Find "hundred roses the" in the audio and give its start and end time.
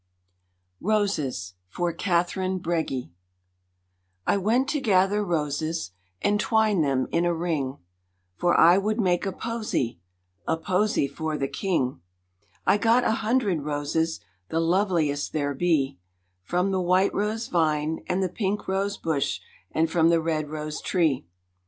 13.11-14.59